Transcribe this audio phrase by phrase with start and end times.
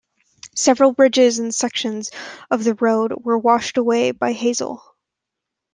[0.55, 2.09] Several bridges and sections
[2.49, 4.83] of road were washed away by Hazel.